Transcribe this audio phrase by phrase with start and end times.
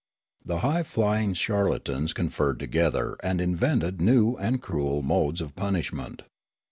[0.43, 6.23] The high flying charlatans conferred together and invented new and cruel modes of punishment.